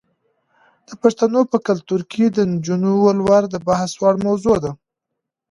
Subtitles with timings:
[0.87, 4.71] د پښتنو په کلتور کې د نجونو ولور د بحث وړ موضوع ده.